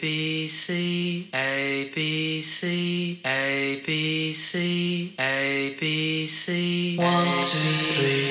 [0.00, 7.58] B C A B C A B C A B C one two
[7.94, 8.25] three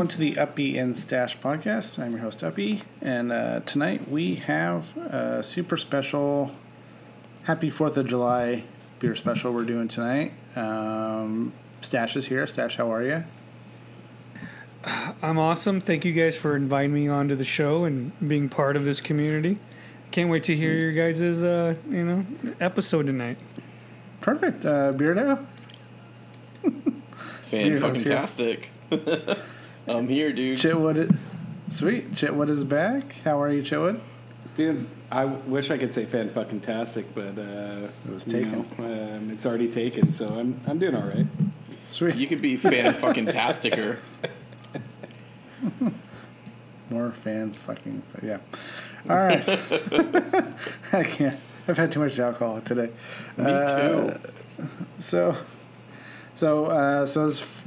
[0.00, 1.98] everyone to the Uppy and Stash podcast.
[1.98, 6.56] I'm your host Uppy, and uh, tonight we have a super special
[7.42, 8.64] Happy Fourth of July
[8.98, 10.32] beer special we're doing tonight.
[10.56, 12.46] Um, Stash is here.
[12.46, 13.24] Stash, how are you?
[15.22, 15.82] I'm awesome.
[15.82, 19.58] Thank you guys for inviting me onto the show and being part of this community.
[20.12, 22.24] Can't wait to hear your guys' uh, you know
[22.58, 23.36] episode tonight.
[24.22, 24.64] Perfect.
[24.64, 25.44] Uh, Beardo.
[27.12, 28.70] Fan Dude, fucking tastic.
[29.88, 30.58] I'm here, dude.
[30.58, 30.96] Chitwood.
[30.96, 31.10] It,
[31.72, 32.12] sweet.
[32.12, 33.14] Chitwood is back.
[33.24, 34.00] How are you, Chitwood?
[34.56, 38.52] Dude, I wish I could say fan fucking tastic, but uh, It was you taken.
[38.78, 38.84] know,
[39.16, 41.26] um, it's already taken, so I'm I'm doing all right.
[41.86, 42.14] Sweet.
[42.16, 43.98] You could be fan fucking tasticer.
[46.90, 48.38] More fan fucking yeah.
[49.08, 49.42] All right.
[50.92, 51.38] I can't.
[51.68, 52.90] I've had too much alcohol today.
[53.36, 54.20] Me Uh, too.
[54.98, 55.36] So,
[56.34, 57.66] so, uh, so it's f-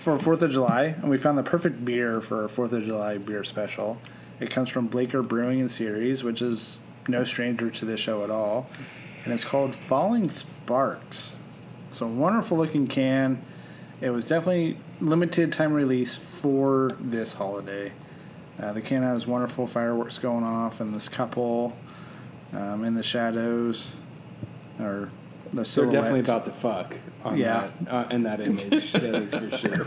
[0.00, 3.18] for Fourth of July, and we found the perfect beer for our Fourth of July
[3.18, 3.98] beer special.
[4.40, 8.30] It comes from Blaker Brewing and Ceres, which is no stranger to this show at
[8.30, 8.66] all,
[9.24, 11.36] and it's called Falling Sparks.
[11.88, 13.42] It's a wonderful looking can.
[14.00, 17.92] It was definitely limited time release for this holiday.
[18.58, 21.76] Uh, the can has wonderful fireworks going off, and this couple
[22.54, 23.94] um, in the shadows,
[24.78, 25.10] or
[25.52, 27.68] the They're definitely about to fuck on Yeah.
[27.84, 28.92] that, uh, in that image.
[28.92, 29.84] that is for sure.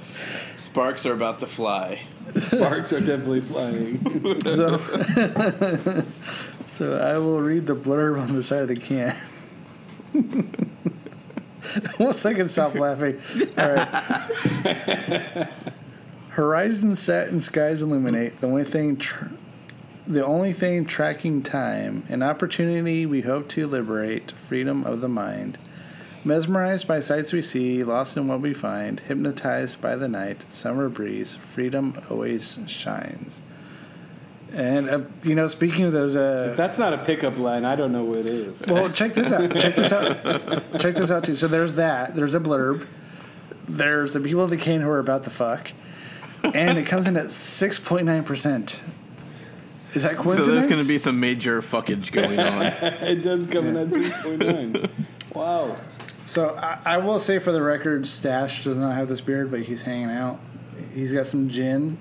[0.56, 2.00] Sparks are about to fly.
[2.40, 4.00] Sparks are definitely flying.
[4.54, 4.78] So,
[6.66, 9.14] so I will read the blurb on the side of the can.
[11.98, 13.20] Once I can stop laughing.
[13.58, 15.48] All right.
[16.30, 18.40] Horizons set and skies illuminate.
[18.40, 19.26] The only thing, tr-
[20.06, 25.58] the only thing tracking time, an opportunity we hope to liberate, freedom of the mind.
[26.24, 30.88] Mesmerized by sights we see, lost in what we find, hypnotized by the night, summer
[30.88, 33.42] breeze, freedom always shines.
[34.52, 37.74] And uh, you know, speaking of those, uh, If that's not a pickup line, I
[37.74, 38.66] don't know what it is.
[38.68, 39.50] well, check this out.
[39.58, 40.78] Check this out.
[40.78, 41.34] check this out too.
[41.34, 42.14] So there's that.
[42.14, 42.86] There's a blurb.
[43.68, 45.72] There's the people of the cane who are about to fuck,
[46.54, 48.78] and it comes in at six point nine percent.
[49.94, 52.62] Is that So there's going to be some major fuckage going on.
[52.62, 54.90] it does come in at 6.9.
[55.34, 55.74] Wow.
[56.26, 59.62] So I, I will say for the record, Stash does not have this beard, but
[59.62, 60.38] he's hanging out.
[60.92, 61.98] He's got some gin.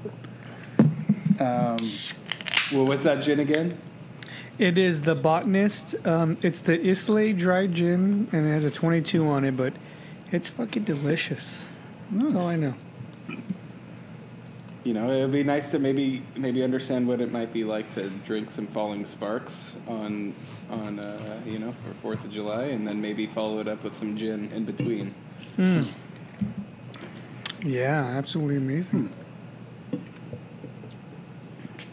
[1.40, 1.78] Um,
[2.72, 3.78] Well, what's that gin again?
[4.60, 5.96] It is the botanist.
[6.06, 9.74] Um, it's the Islay dry gin, and it has a 22 on it, but
[10.32, 11.70] it's fucking delicious.
[12.12, 12.76] That's all I know.
[14.84, 17.94] You know, it would be nice to maybe maybe understand what it might be like
[17.96, 19.58] to drink some Falling Sparks
[19.88, 20.34] on
[20.70, 23.96] on uh, you know for Fourth of July, and then maybe follow it up with
[23.96, 25.16] some gin in between.
[27.64, 29.10] Yeah, absolutely amazing.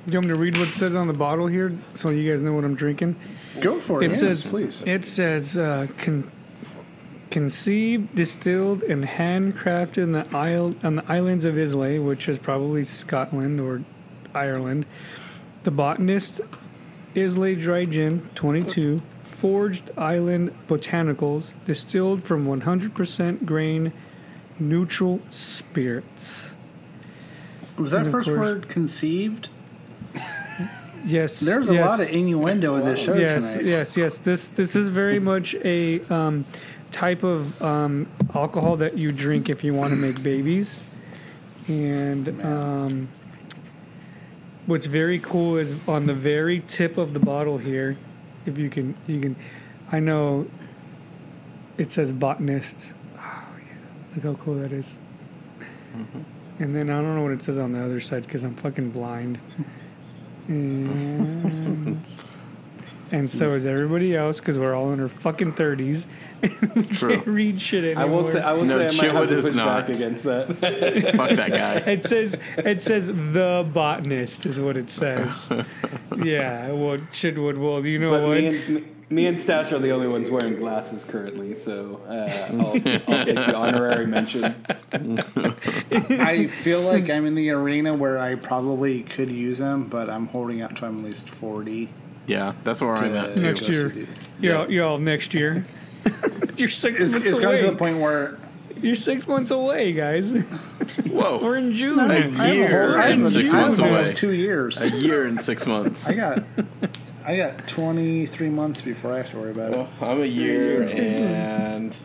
[0.06, 2.42] You want me to read what it says on the bottle here, so you guys
[2.42, 3.14] know what I'm drinking?
[3.60, 4.06] Go for it.
[4.06, 4.82] It yes, says, please.
[4.82, 6.30] It says, uh, con-
[7.30, 12.84] conceived, distilled, and handcrafted in the isle on the islands of Islay, which is probably
[12.84, 13.82] Scotland or
[14.34, 14.86] Ireland.
[15.62, 16.40] The botanist,
[17.14, 23.92] Islay Dry Gin, 22, forged island botanicals, distilled from 100% grain,
[24.58, 26.54] neutral spirits.
[27.78, 29.48] Was that first course- word conceived?
[31.02, 31.90] Yes, There's a yes.
[31.90, 33.66] lot of innuendo in this show yes, tonight.
[33.66, 36.44] Yes, yes, This this is very much a um,
[36.90, 40.82] type of um, alcohol that you drink if you want to make babies.
[41.68, 43.08] And um,
[44.66, 47.96] what's very cool is on the very tip of the bottle here,
[48.46, 49.36] if you can, you can.
[49.92, 50.46] I know
[51.78, 52.94] it says botanists.
[53.16, 54.98] Oh yeah, look how cool that is.
[56.60, 58.90] And then I don't know what it says on the other side because I'm fucking
[58.90, 59.38] blind.
[60.46, 62.04] And,
[63.12, 66.06] and so is everybody else because we're all in our fucking thirties.
[66.42, 67.14] We True.
[67.16, 68.22] can't read shit I anymore.
[68.22, 69.90] will say, I will No, say, I might have Chitwood to is push back not.
[69.96, 70.46] against that.
[71.16, 71.74] Fuck that guy.
[71.92, 75.48] it says it says the botanist is what it says.
[76.22, 77.58] yeah, well, Chitwood.
[77.58, 78.38] Well, you know but what?
[78.38, 82.66] me and Me and Stash are the only ones wearing glasses currently, so uh, I'll,
[82.68, 84.54] I'll take the honorary mention.
[84.92, 90.28] I feel like I'm in the arena where I probably could use them, but I'm
[90.28, 91.88] holding out until I'm at least 40.
[92.28, 93.42] Yeah, that's where I'm at too.
[93.42, 93.92] Next year.
[94.40, 95.64] You're all, you're all next year.
[96.56, 97.42] you're six It's, months it's away.
[97.42, 98.38] gotten to the point where
[98.80, 100.32] You're six months away, guys.
[101.06, 101.98] Whoa, We're in June.
[101.98, 104.10] A I have a year whole- I have and a- six I have months almost
[104.12, 104.16] away.
[104.16, 104.80] two years.
[104.82, 106.06] a year and six months.
[106.06, 106.42] I got,
[107.26, 109.76] I got 23 months before I have to worry about it.
[109.76, 111.96] Well, I'm a year and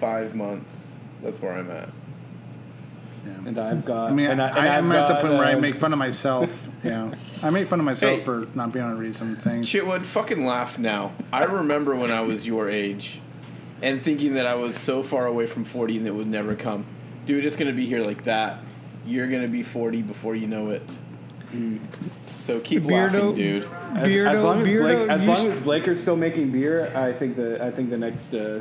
[0.00, 0.96] five months.
[1.22, 1.88] That's where I'm at.
[3.24, 4.10] And I've got.
[4.10, 5.74] I mean, and I, and I am I've at the got, point where I make
[5.76, 6.68] fun of myself.
[6.84, 8.24] Yeah, I make fun of myself Hey.
[8.24, 9.66] for not being able to read some things.
[9.66, 11.12] Chitwood, fucking laugh now.
[11.32, 13.20] I remember when I was your age
[13.82, 16.84] and thinking that I was so far away from 40 and it would never come.
[17.26, 18.58] Dude, it's going to be here like that.
[19.06, 20.98] You're going to be 40 before you know it.
[22.38, 23.64] So keep laughing, dude.
[23.64, 26.50] As, Beardo, as long as, Beardo, Blake, as you long s- as Blaker's still making
[26.52, 28.60] beer, I think the I think the next uh,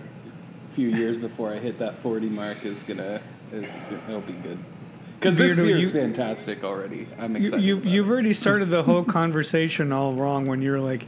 [0.74, 3.22] few years before I hit that forty mark is gonna
[3.54, 3.66] is,
[4.08, 4.60] it'll be good.
[5.20, 7.08] Because this Beardo, beer is fantastic already.
[7.18, 7.62] I'm excited.
[7.62, 11.06] you, about you've already started the whole conversation all wrong when you're like,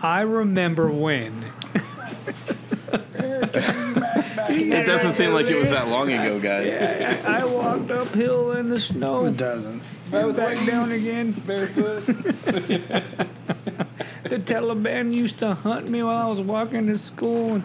[0.00, 1.44] I remember when.
[4.46, 6.80] It doesn't seem like it was that long ago, guys.
[7.24, 9.24] I walked uphill in the snow.
[9.26, 9.82] It doesn't.
[10.10, 11.32] Back down again.
[11.32, 12.04] barefoot.
[14.24, 17.56] The Taliban used to hunt me while I was walking to school.
[17.56, 17.64] And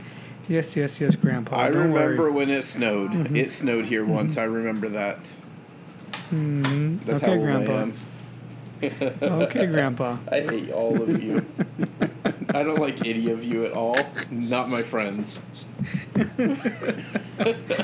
[0.50, 1.58] yes, yes, yes, Grandpa.
[1.58, 2.32] I don't remember worry.
[2.32, 3.12] when it snowed.
[3.12, 3.36] Mm-hmm.
[3.36, 4.38] It snowed here once.
[4.38, 5.36] I remember that.
[6.32, 6.98] Mm-hmm.
[7.06, 7.74] That's Okay, how old Grandpa.
[7.74, 7.94] I am.
[9.42, 10.18] Okay, Grandpa.
[10.32, 11.46] I hate all of you.
[12.54, 13.98] I don't like any of you at all.
[14.32, 15.42] Not my friends.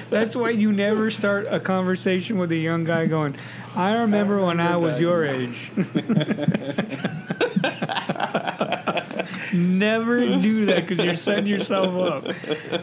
[0.09, 3.35] That's why you never start a conversation with a young guy going,
[3.75, 5.71] I remember when I was your age.
[9.55, 11.95] Never do that because you're setting yourself
[12.27, 12.35] up.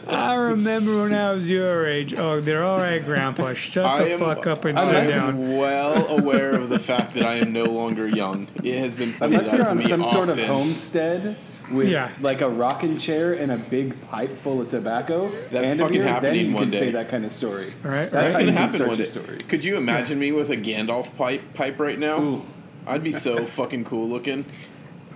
[0.09, 2.15] I remember when I was your age.
[2.19, 3.55] Oh, they're all right, Grandpa.
[3.55, 5.57] Shut I the am, fuck up and I sit am down.
[5.59, 8.49] well aware of the fact that I am no longer young.
[8.63, 11.37] It has been pointed Unless out to on me some sort of homestead
[11.71, 12.11] with Yeah.
[12.21, 15.99] like a rocking chair and a big pipe full of tobacco, That's and a fucking
[15.99, 16.79] beer, happening then you one can day.
[16.81, 17.73] say that kind of story.
[17.85, 18.11] All right.
[18.11, 19.07] That's That's gonna happen one day.
[19.07, 19.41] stories.
[19.49, 22.21] Could you imagine me with a Gandalf pipe pipe right now?
[22.23, 22.43] Ooh.
[22.87, 24.45] I'd be so fucking cool looking.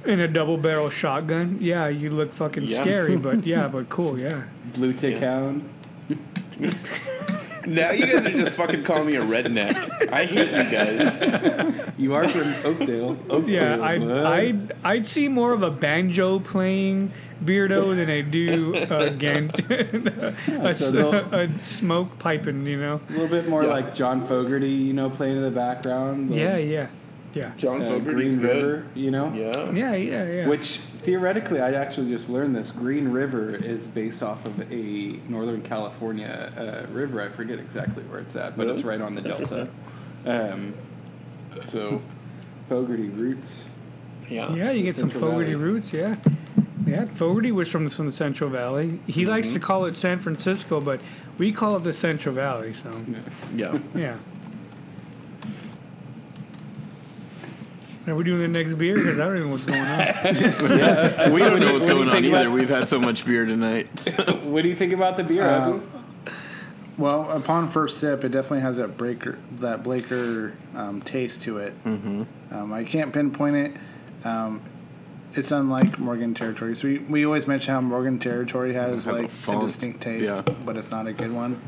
[0.06, 1.58] In a double barrel shotgun.
[1.60, 2.80] Yeah, you look fucking Yeah.
[2.82, 4.42] scary, but yeah, but cool, yeah.
[4.74, 5.68] Blue tick hound.
[7.66, 10.08] Now you guys are just fucking calling me a redneck.
[10.12, 11.82] I hate you guys.
[11.98, 13.18] You are from Oakdale.
[13.30, 14.02] Oakdale Yeah, I'd.
[14.08, 17.10] I'd, I'd see more of a banjo playing
[17.44, 19.50] Beardo than I do uh, gan-
[20.62, 23.00] a, so s- a smoke piping, you know?
[23.08, 23.70] a little bit more Yeah.
[23.70, 26.30] like John Fogerty, you know, playing in the background.
[26.30, 26.86] the, Yeah, yeah,
[27.36, 27.52] yeah.
[27.56, 28.56] John uh, Fogerty's Green good.
[28.64, 29.32] River, you know.
[29.32, 29.70] Yeah.
[29.72, 30.48] Yeah, yeah, yeah.
[30.48, 32.70] Which theoretically, I actually just learned this.
[32.70, 37.20] Green River is based off of a Northern California uh, river.
[37.20, 39.68] I forget exactly where it's at, but it's right on the delta.
[40.24, 40.74] Um,
[41.70, 42.00] so,
[42.68, 43.46] Fogerty roots.
[44.28, 44.52] Yeah.
[44.54, 45.64] yeah, you get some Central Fogerty Valley.
[45.64, 46.16] roots, yeah.
[46.84, 48.98] Yeah, Fogerty was from the, from the Central Valley.
[49.06, 49.30] He Mm-hmm.
[49.30, 51.00] likes to call it San Francisco, but
[51.38, 53.04] we call it the Central Valley, so
[53.54, 53.78] Yeah.
[53.94, 54.16] yeah.
[58.06, 58.94] Are we doing the next beer?
[58.94, 61.32] Because I don't even know what's going on.
[61.32, 62.50] We don't know what's what going on either.
[62.50, 63.88] We've had so much beer tonight.
[64.44, 65.82] what do you think about the beer, Uh, Abu?
[66.98, 71.84] Well, upon first sip, it definitely has that breaker, that Blaker um, taste to it.
[71.84, 72.22] Mm-hmm.
[72.54, 73.76] Um, I can't pinpoint it.
[74.24, 74.62] Um,
[75.34, 76.74] it's unlike Morgan Territory.
[76.74, 80.00] So we, we always mention how Morgan Territory has, Has a like a, funk, distinct
[80.00, 80.40] taste, yeah.
[80.40, 81.60] but it's not a good one.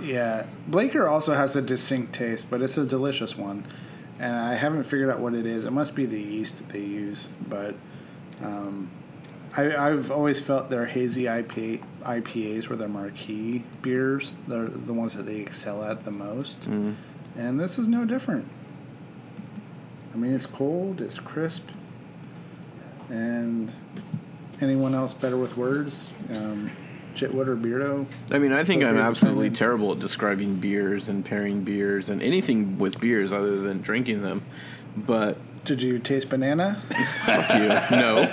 [0.00, 3.64] Yeah, Blaker also has a distinct taste, but it's a delicious one.
[4.18, 5.64] And I haven't figured out what it is.
[5.64, 7.74] It must be the yeast they use, but
[8.42, 8.90] um,
[9.56, 14.34] I, I've always felt their hazy IPA, IPAs were their marquee beers.
[14.48, 16.66] They're the ones that they excel at the most.
[17.36, 18.48] And this is no different.
[20.12, 21.68] I mean, it's cold, it's crisp,
[23.08, 23.72] and
[24.60, 26.10] anyone else better with words?
[26.30, 26.72] Um,
[27.18, 28.06] Chitwood or Beardo?
[28.30, 32.78] I mean, I think I'm absolutely terrible at describing beers and pairing beers and anything
[32.78, 34.42] with beers other than drinking them.
[34.96, 36.80] But Did you taste banana?
[37.24, 38.28] fuck you, no.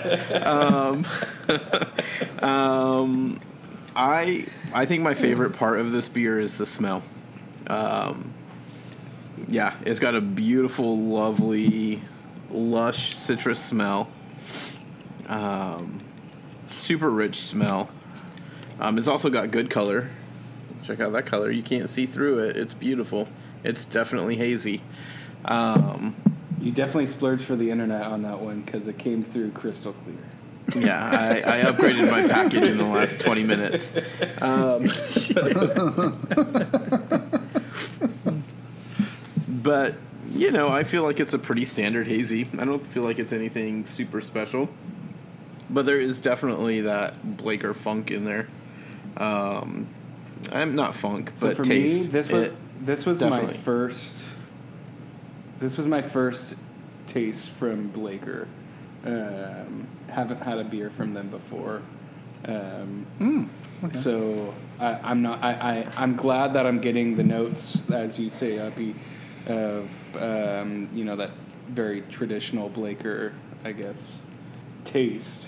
[0.45, 1.05] Um,
[2.47, 3.39] um,
[3.95, 7.01] I I think my favorite part of this beer is the smell.
[7.67, 8.33] Um,
[9.47, 12.01] yeah, it's got a beautiful, lovely,
[12.51, 14.07] lush citrus smell.
[15.27, 16.01] Um,
[16.69, 17.89] super rich smell.
[18.79, 20.09] Um, it's also got good color.
[20.83, 21.49] Check out that color.
[21.51, 22.57] You can't see through it.
[22.57, 23.27] It's beautiful.
[23.63, 24.81] It's definitely hazy.
[25.45, 26.15] Um,
[26.61, 30.83] You definitely splurged for the internet on that one because it came through crystal clear.
[30.83, 33.93] Yeah, I, I upgraded my package in the last 20 minutes.
[34.41, 34.85] Um,
[39.63, 39.93] but,
[40.31, 42.47] you know, I feel like it's a pretty standard hazy.
[42.57, 44.69] I don't feel like it's anything super special.
[45.69, 48.47] But there is definitely that Blaker funk in there.
[49.17, 49.87] Um,
[50.51, 52.01] I'm not funk, So but for taste.
[52.01, 52.49] me, this was
[52.81, 54.13] this was my first.
[55.59, 56.55] This was my first
[57.07, 58.47] taste from Blaker.
[59.05, 61.81] Um, haven't had a beer from them before.
[62.45, 63.45] Um, Hmm,
[63.91, 65.41] So I, I'm not.
[65.43, 68.93] I, I I'm glad that I'm getting the notes, as you say, Uppy,
[69.47, 71.31] of um, you know that
[71.69, 74.11] very traditional Blaker, I guess,
[74.83, 75.47] taste.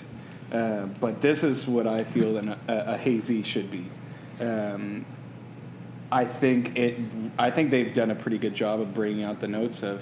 [0.52, 3.84] Uh, but this is what I feel a, a hazy should be.
[4.40, 5.04] Um,
[6.10, 6.98] I think it.
[7.38, 10.00] I think they've done a pretty good job of bringing out the notes of,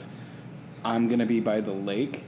[0.84, 2.22] I'm gonna be by the lake,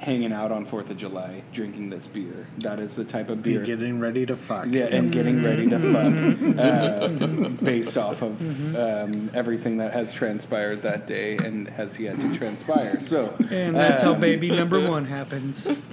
[0.00, 2.46] hanging out on Fourth of July, drinking this beer.
[2.58, 3.64] That is the type of Be beer.
[3.64, 4.66] getting ready to fuck.
[4.66, 8.40] Yeah, and getting ready to fuck, uh, based off of
[8.76, 12.98] um, everything that has transpired that day and has yet to transpire.
[13.06, 15.66] So, And that's how um, baby number one happens.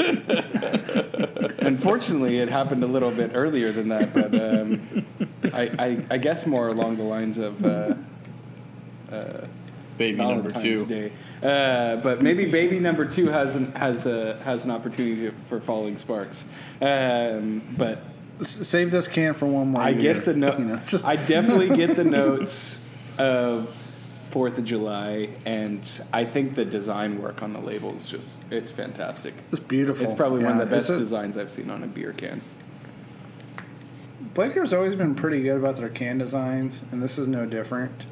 [1.60, 5.06] Unfortunately, it happened a little bit earlier than that, but um,
[5.54, 7.96] I, I, I guess more along the lines of uh,
[9.98, 10.86] baby number two.
[10.86, 11.12] Day.
[11.42, 15.98] Uh, but maybe baby number two has an, has a has an opportunity for falling
[15.98, 16.44] sparks.
[16.82, 18.00] Um, but
[18.40, 19.82] Save this can for one more.
[19.82, 20.60] I year, get the note.
[20.60, 22.78] You know, I definitely get the notes
[23.18, 25.82] of Fourth of July, and
[26.14, 29.34] I think the design work on the label is just it's fantastic.
[29.52, 30.06] it's beautiful.
[30.06, 32.42] It's probably one of the best a- designs I've seen on a beer can.
[34.34, 38.06] Blaker's always been pretty good about their can designs, and this is no different.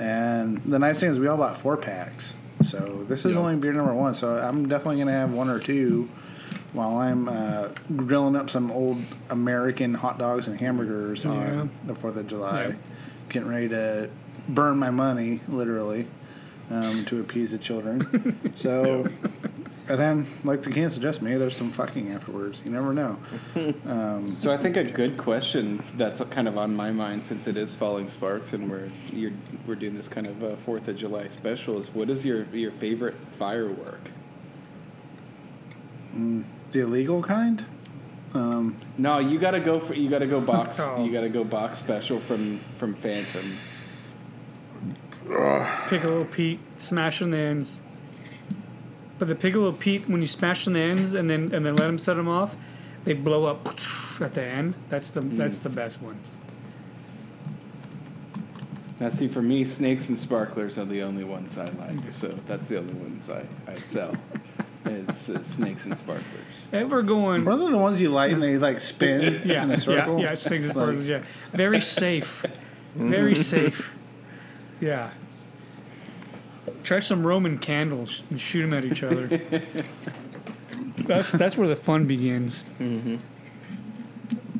[0.00, 3.40] And the nice thing is we all bought four packs, so this is Yeah.
[3.42, 4.14] only beer number one.
[4.14, 6.08] So I'm definitely gonna have one or two
[6.72, 8.96] while I'm uh, grilling up some old
[9.28, 12.72] American hot dogs and hamburgers on the Fourth of July, Yeah.
[13.28, 14.08] getting ready to
[14.48, 16.06] burn my money literally
[16.70, 18.38] um, to appease the children.
[18.54, 19.06] so.
[19.90, 22.62] And then, like the can't suggest, maybe there's some fucking afterwards.
[22.64, 23.18] You never know.
[24.40, 27.74] So I think a good question that's kind of on my mind since it is
[27.74, 29.32] falling sparks and we're you're,
[29.66, 32.70] we're doing this kind of uh, Fourth of July special is what is your your
[32.72, 34.00] favorite firework?
[36.70, 37.64] The illegal kind?
[38.32, 41.04] Um, No, you got to go for you got to go box Oh.
[41.04, 43.56] you got to go box special from from Phantom.
[45.88, 47.80] Piccolo Pete smashing the ends.
[49.20, 51.86] But the Piccolo Pete, when you smash on the ends and then and then let
[51.86, 52.56] them set them off,
[53.04, 53.68] they blow up
[54.20, 54.74] at the end.
[54.88, 56.38] That's the that's the best ones.
[58.98, 62.68] Now, see, for me, snakes and sparklers are the only ones I like, so that's
[62.68, 64.14] the only ones I, I sell.
[64.86, 66.24] It's uh, snakes and sparklers.
[66.72, 67.44] Ever going?
[67.44, 70.18] what are the ones you light and they like spin Yeah, in a circle?
[70.18, 70.32] yeah.
[70.32, 71.06] It's things and sparklers.
[71.08, 71.22] Yeah,
[71.52, 72.44] very safe.
[72.96, 73.96] Very safe.
[74.80, 75.10] Yeah.
[76.82, 79.40] Try some Roman candles and shoot them at each other.
[80.98, 82.62] That's that's where the fun begins.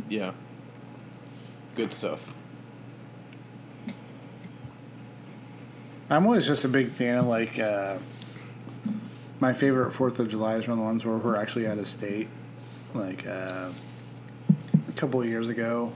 [0.08, 0.32] Yeah.
[1.76, 2.32] Good stuff.
[6.08, 7.98] I'm always just a big fan of like uh,
[9.38, 11.86] my favorite Fourth of July is one of the ones where we're actually out of
[11.86, 12.28] state.
[12.94, 13.68] Like uh,
[14.88, 15.92] a couple of years ago.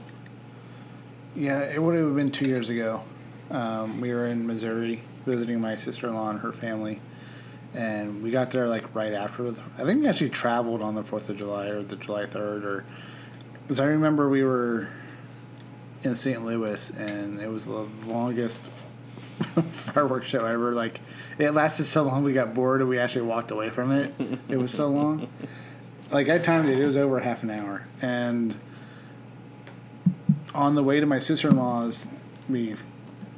[1.35, 3.03] Yeah, it would have been two years ago.
[3.51, 7.01] Um, we were in Missouri visiting my sister in law and her family.
[7.73, 9.53] And we got there like right after.
[9.77, 12.85] I think we actually traveled on the Fourth of July or the July Third, or
[13.63, 14.87] because I remember we were
[16.03, 16.45] in St.
[16.45, 18.61] Louis and it was the longest
[19.69, 20.71] fireworks show ever.
[20.71, 21.01] Like
[21.37, 24.13] it lasted so long, we got bored and we actually walked away from it.
[24.47, 25.27] It was so long.
[26.11, 27.85] Like I timed it; it was over half an hour.
[28.01, 28.55] And
[30.53, 32.07] on the way to my sister in law's,
[32.47, 32.75] we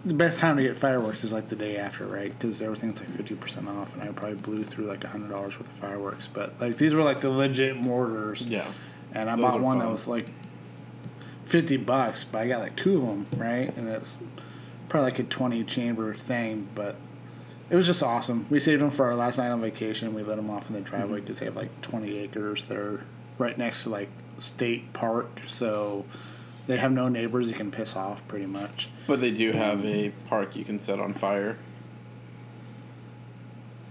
[0.06, 2.38] the best time to get fireworks is like the day after, right?
[2.38, 5.70] Because everything's like fifty percent off, and I probably blew through like hundred dollars worth
[5.70, 6.28] of fireworks.
[6.28, 8.46] But like these were like the legit mortars.
[8.48, 8.68] Yeah.
[9.14, 10.28] And I Those bought one that was like
[11.46, 13.76] fifty bucks, but I got like two of them, right?
[13.76, 14.20] And it's
[14.90, 16.96] probably like a twenty chamber thing, but
[17.70, 18.46] it was just awesome.
[18.50, 20.14] We saved them for our last night on vacation.
[20.14, 21.26] We let them off in the driveway mm-hmm.
[21.26, 22.66] because they have like twenty acres.
[22.66, 23.02] They're
[23.38, 26.06] right next to like state park, so
[26.68, 28.90] they have no neighbors you can piss off, pretty much.
[29.08, 31.58] But they do have a park you can set on fire.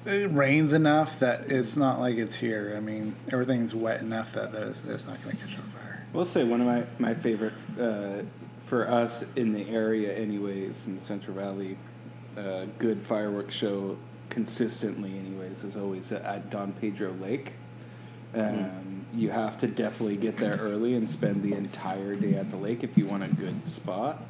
[0.04, 2.74] It rains enough that it's not like it's here.
[2.76, 6.06] I mean, everything's wet enough that there's, it's not going to catch on fire.
[6.12, 8.22] We'll say one of my, my favorite uh,
[8.66, 11.76] for us in the area, anyways, in the Central Valley,
[12.36, 13.96] uh, good fireworks show
[14.28, 17.54] consistently, anyways, is always at Don Pedro Lake.
[18.34, 18.44] Um,
[19.16, 22.84] you have to definitely get there early and spend the entire day at the lake
[22.84, 24.22] if you want a good spot.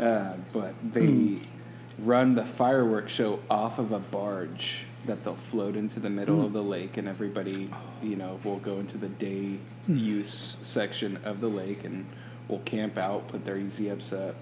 [0.00, 1.36] Uh, but they hmm.
[1.98, 6.48] run the fireworks show off of a barge that they'll float into the middle of
[6.48, 6.54] hmm.
[6.54, 7.70] the lake, and everybody,
[8.02, 9.96] you know, will go into the day hmm.
[9.96, 12.04] use section of the lake and
[12.48, 14.34] will camp out, put their easy ups up,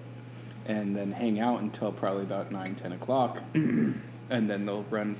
[0.65, 5.15] and then hang out until probably about nine, ten o'clock, and then they'll run.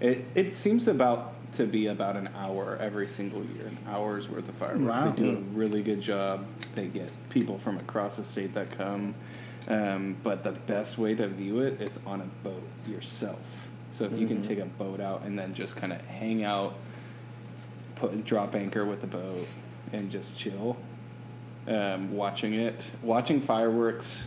[0.00, 4.48] It it seems about to be about an hour every single year, an hour's worth
[4.48, 4.84] of fireworks.
[4.84, 5.10] Wow.
[5.10, 6.46] They do a really good job.
[6.74, 9.14] They get people from across the state that come,
[9.68, 13.40] um, but the best way to view it is on a boat yourself.
[13.90, 16.74] So if you can take a boat out and then just kind of hang out,
[17.94, 19.48] put drop anchor with the boat,
[19.92, 20.76] and just chill,
[21.66, 24.24] um, watching it, watching fireworks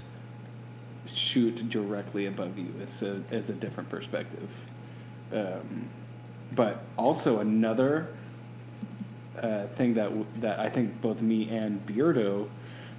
[1.13, 4.49] shoot directly above you is a, is a different perspective.
[5.31, 5.89] Um,
[6.53, 8.07] but also another
[9.41, 12.47] uh, thing that w- that I think both me and Beardo,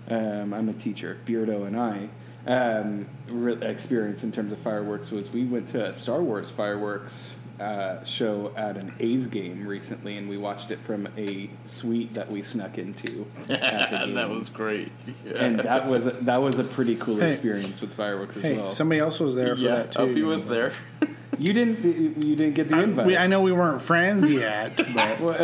[0.08, 2.08] um, I'm a teacher, Beardo and I
[2.46, 7.30] um, re- experienced in terms of fireworks was we went to a Star Wars fireworks
[7.60, 12.30] uh, show at an A's game recently, and we watched it from a suite that
[12.30, 13.26] we snuck into.
[13.50, 14.14] at the game.
[14.14, 14.90] that was great.
[15.26, 15.32] Yeah.
[15.44, 17.32] and that was a, that was a pretty cool Hey.
[17.32, 18.70] experience with fireworks as Hey, well.
[18.70, 19.98] somebody else was there for yeah, that too.
[20.00, 20.72] Opie was there.
[21.40, 23.06] you didn't you didn't get the I, invite.
[23.06, 25.36] we, I know we weren't friends yet, but Well,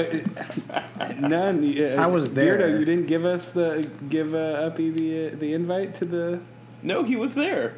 [1.01, 1.65] uh, none.
[1.77, 2.59] Uh, I was there.
[2.59, 6.41] Beardo, you didn't give us the give uh, Uppy the uh, the invite to the.
[6.83, 7.75] No, he was there.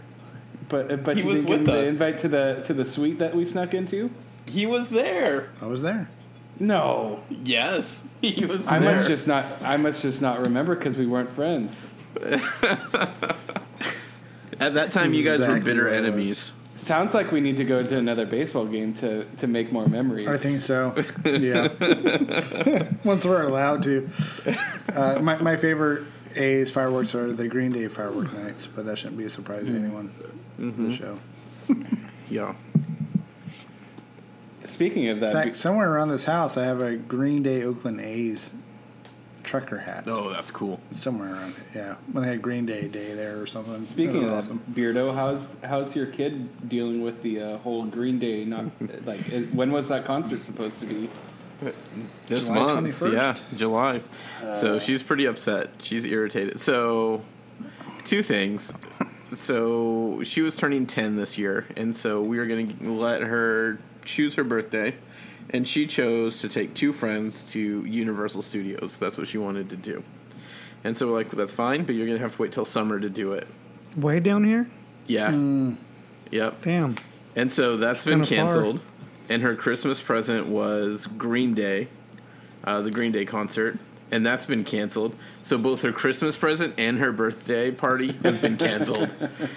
[0.69, 1.89] But uh, but He you was didn't give with the us.
[1.89, 4.11] invite to the to the suite that we snuck into.
[4.51, 5.51] He was there.
[5.63, 6.09] I was there.
[6.61, 8.97] No, Yes, he was I there.
[8.97, 9.45] must just not.
[9.63, 11.81] I must just not remember because we weren't friends.
[14.61, 16.05] At that time, you guys were bitter what was.
[16.05, 16.53] enemies.
[16.79, 20.27] Sounds like we need to go to another baseball game to to make more memories.
[20.29, 20.95] I think so.
[21.25, 21.69] Yeah.
[23.05, 24.09] Once we're allowed to.
[24.95, 26.05] Uh, my, my favorite
[26.37, 29.75] A's fireworks are the Green Day firework nights, but that shouldn't be a surprise to
[29.77, 30.13] anyone.
[30.59, 31.19] The show.
[32.31, 32.55] Yeah.
[34.67, 38.01] Speaking of In that, fact, somewhere around this house, I have a Green Day Oakland
[38.01, 38.53] A's
[39.49, 40.05] trucker hat.
[40.07, 40.79] Oh, that's cool.
[40.91, 41.95] Somewhere around it, yeah.
[42.13, 43.87] When they had Green Day Day there or something.
[43.87, 47.85] Speaking That of was that, Beardo, how's how's your kid dealing with the uh, whole
[47.87, 48.45] Green Day?
[48.45, 48.67] Not
[49.07, 51.09] like is, when was that concert supposed to be?
[52.29, 53.13] This July month, 21st?
[53.13, 54.03] yeah, July.
[54.55, 55.71] so she's pretty upset.
[55.81, 56.61] She's irritated.
[56.61, 57.23] So,
[58.05, 58.73] two things.
[59.35, 63.79] So she was turning ten this year, and so we were going to let her
[64.05, 64.95] choose her birthday,
[65.51, 68.99] and she chose to take two friends to Universal Studios.
[68.99, 70.03] That's what she wanted to do,
[70.85, 72.99] and so we're like, that's fine, but you're going to have to wait till summer
[73.01, 73.47] to do it.
[73.97, 74.69] Way down here?
[75.07, 75.31] Yeah.
[76.31, 76.63] Yep.
[76.63, 76.97] Damn.
[77.35, 78.55] And so that's been kinda far.
[78.63, 78.81] canceled.
[79.31, 81.89] And her Christmas present was Green Day,
[82.65, 83.79] uh, the Green Day concert,
[84.11, 85.15] and that's been canceled.
[85.43, 89.13] So both her Christmas present and her birthday party have been canceled.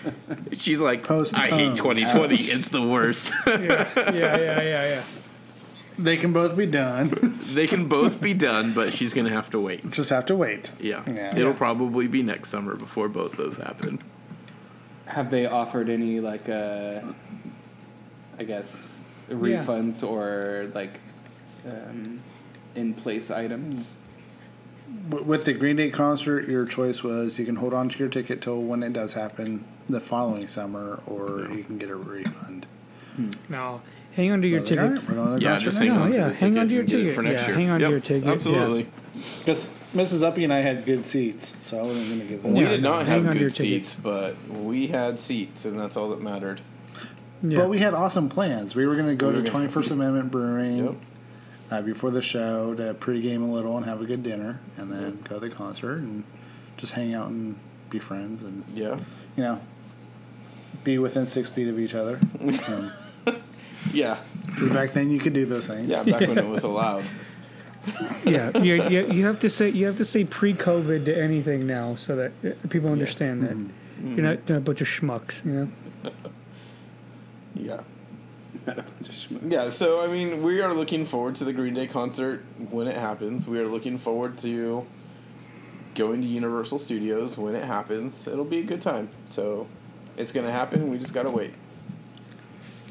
[0.53, 1.77] She's like, I hate Postponed.
[1.77, 2.35] 2020.
[2.35, 3.33] It's the worst.
[3.47, 5.03] Yeah, yeah, yeah, yeah.
[5.97, 7.37] They can both be done.
[7.53, 9.89] they can both be done, but she's going to have to wait.
[9.91, 10.71] Just have to wait.
[10.79, 11.03] Yeah.
[11.07, 11.35] Yeah.
[11.37, 14.01] It'll probably be next summer before both those happen.
[15.05, 17.01] Have they offered any like uh,
[18.39, 18.71] I guess
[19.29, 20.99] refunds or like
[21.69, 22.21] um,
[22.75, 23.89] in place items?
[25.09, 28.07] W- With the Green Day concert, your choice was you can hold on to your
[28.07, 32.65] ticket till when it does happen the following summer, or you can get a refund.
[33.49, 33.81] No,
[34.15, 34.83] hang on to your Well, they ticket.
[34.83, 35.09] aren't.
[35.09, 36.89] We're going to the Yeah, just hang on to yeah, hang on to your and
[36.89, 37.13] get ticket.
[37.15, 37.55] for next Yeah, year.
[37.57, 38.33] hang on to Yep, your ticket, yes.
[38.35, 38.87] Absolutely.
[39.39, 40.23] Because Mrs.
[40.23, 42.53] Uppy and I had good seats, so I wasn't going to give them.
[42.53, 43.89] We Yeah, did not hang have on to your good tickets.
[43.89, 46.61] seats, but we had seats, and that's all that mattered.
[47.43, 47.57] Yeah.
[47.57, 48.75] But we had awesome plans.
[48.75, 50.95] We were going to go We were to gonna- 21st Amendment Brewing Yep.
[51.71, 55.19] uh, before the show to pregame a little and have a good dinner, and then
[55.27, 56.23] go to the concert and
[56.77, 57.55] just hang out and
[57.89, 58.95] be friends and Yeah.
[59.35, 59.59] you know
[60.83, 62.17] be within six feet of each other.
[62.43, 62.91] Because
[63.93, 64.19] Yeah.
[64.45, 65.89] Because back then you could do those things.
[65.89, 67.05] Yeah, back when it was allowed.
[68.25, 71.95] yeah, you, you, you have to say you have to say pre-COVID to anything now,
[71.95, 73.55] so that uh, people understand that
[74.01, 74.17] Mm-hmm.
[74.17, 75.45] you're not a bunch of schmucks.
[75.45, 75.67] You know.
[77.53, 77.81] Yeah.
[79.43, 82.95] Yeah, so I mean, we are looking forward to the Green Day concert when it
[82.95, 83.47] happens.
[83.47, 84.85] We are looking forward to
[85.95, 88.27] going to Universal Studios when it happens.
[88.27, 89.09] It'll be a good time.
[89.27, 89.67] So
[90.17, 90.89] it's going to happen.
[90.89, 91.53] We just got to wait.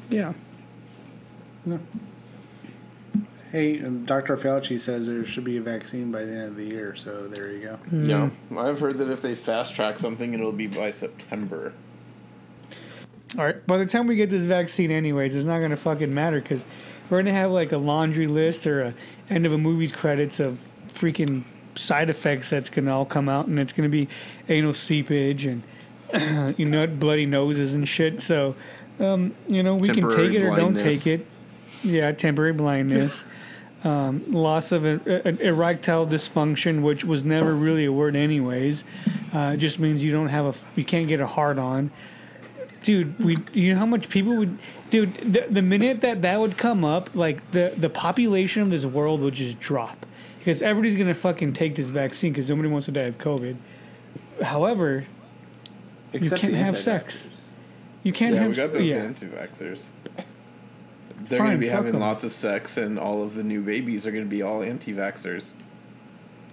[0.09, 0.33] Yeah.
[3.51, 4.37] Hey, um, Dr.
[4.37, 7.51] Fauci says there should be a vaccine by the end of the year, so there
[7.51, 7.79] you go.
[7.91, 8.29] Yeah.
[8.57, 11.73] I've heard that if they fast track something, it'll be by September.
[13.37, 13.65] All right.
[13.67, 16.63] By the time we get this vaccine, anyways, it's not gonna fucking matter because
[17.09, 18.93] we're gonna have like a laundry list or a
[19.29, 21.43] end of a movie's credits of freaking
[21.75, 24.07] side effects that's gonna all come out, and it's gonna be
[24.49, 25.63] anal seepage and
[26.57, 28.21] you know bloody noses and shit.
[28.21, 28.55] So,
[28.99, 31.25] um, you know, we can take it or don't take it.
[31.83, 33.25] Yeah, temporary blindness.
[33.83, 38.83] Um, loss of a, a, erectile dysfunction, which was never really a word, anyways.
[39.33, 41.89] Uh, it just means you don't have a, you can't get a hard on
[42.83, 44.57] dude we you know how much people would
[44.89, 48.85] dude the, the minute that that would come up like the the population of this
[48.85, 50.05] world would just drop
[50.39, 53.55] because everybody's gonna fucking take this vaccine because nobody wants to die of covid
[54.41, 55.05] however
[56.13, 57.29] you can't have sex
[58.03, 59.85] you can't Yeah, have we got those yeah anti-vaxxers.
[61.31, 62.07] They're going to be having having 'em.
[62.07, 65.53] lots of sex, and all of the new babies are going to be all anti-vaxxers.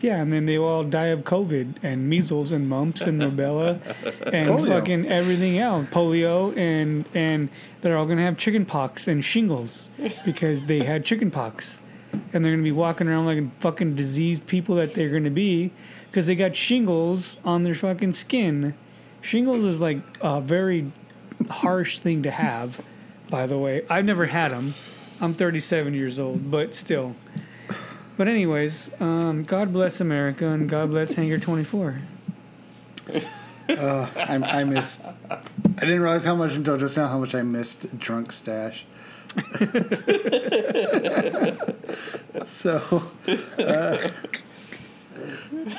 [0.00, 3.80] yeah and then they all die of covid and measles and mumps and rubella
[4.32, 4.68] and Polio.
[4.68, 7.48] fucking everything else polio and and
[7.80, 9.88] they're all gonna have chicken pox and shingles
[10.24, 11.78] because they had chicken pox
[12.32, 15.72] and they're gonna be walking around like fucking diseased people that they're gonna be
[16.08, 18.74] because they got shingles on their fucking skin.
[19.20, 20.92] Shingles is like a very
[21.50, 22.84] harsh thing to have,
[23.28, 23.84] by the way.
[23.88, 24.74] I've never had them.
[25.20, 27.14] I'm 37 years old, but still.
[28.16, 32.00] But anyways, um, God bless America and God bless Hangar 24.
[33.68, 35.02] I, I missed.
[35.30, 35.40] I
[35.80, 38.86] didn't realize how much until just now how much I missed drunk stash.
[42.46, 43.02] so,
[43.58, 44.08] uh,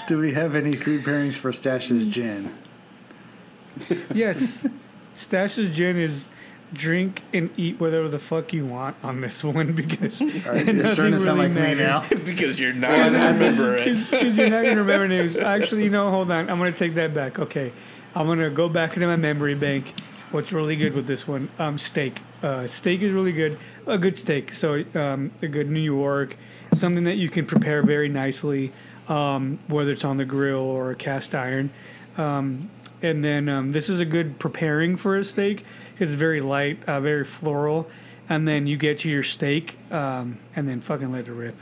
[0.07, 2.53] do we have any food pairings for Stash's gin?
[4.13, 4.67] Yes,
[5.15, 6.29] Stash's gin is
[6.73, 10.85] drink and eat whatever the fuck you want on this one because All right, you're
[10.85, 12.07] starting to sound like me now.
[12.25, 13.85] because you're not going to remember it.
[13.85, 15.37] because you're not gonna remember names.
[15.37, 16.49] Actually, you know, hold on.
[16.49, 17.39] I'm gonna take that back.
[17.39, 17.71] Okay,
[18.15, 19.93] I'm gonna go back into my memory bank.
[20.31, 21.49] What's really good with this one?
[21.57, 22.19] Um, steak.
[22.43, 23.57] Uh, steak is really good.
[23.87, 24.53] A good steak.
[24.53, 26.37] So um, a good New York,
[26.73, 28.71] something that you can prepare very nicely,
[29.07, 31.71] um, whether it's on the grill or a cast iron.
[32.15, 32.69] Um,
[33.01, 35.65] and then um, this is a good preparing for a steak.
[35.99, 37.89] It's very light, uh, very floral.
[38.27, 41.55] And then you get to your steak, um, and then fucking let it rip.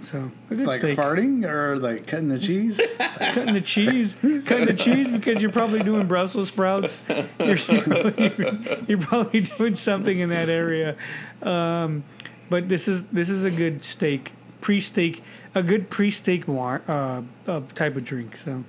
[0.00, 2.80] So a good Like steak farting or like cutting the cheese?
[2.98, 7.02] cutting the cheese, cutting the cheese because you're probably doing Brussels sprouts.
[7.38, 7.56] You're,
[8.88, 10.96] you're, probably doing something in that area.
[11.42, 12.04] Um,
[12.48, 15.22] but this is this is a good steak, pre-steak,
[15.54, 18.36] a good pre-steak war, uh, uh, type of drink.
[18.36, 18.64] So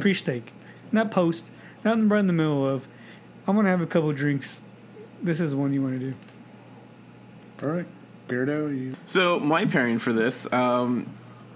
[0.00, 0.52] pre-steak,
[0.92, 1.50] not post,
[1.84, 2.86] not right in the middle of.
[3.46, 4.60] I'm gonna have a couple drinks.
[5.22, 6.14] This is one you want to do.
[7.62, 7.86] All right,
[8.28, 8.96] Beardo, you.
[9.06, 11.06] So my pairing for this um,